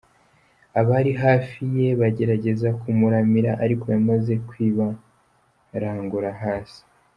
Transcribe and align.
Abari 0.79 1.11
hafi 1.23 1.59
ye 1.77 1.87
bagerageza 2.01 2.67
kumuramira 2.81 3.51
ariko 3.63 3.85
yamaze 3.93 4.33
kwibarangura 4.47 6.29
hasi. 6.41 6.81